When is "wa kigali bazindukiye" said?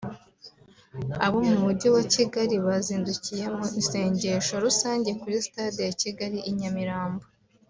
1.95-3.45